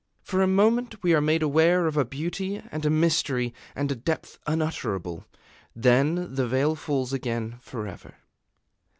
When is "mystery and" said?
2.89-3.91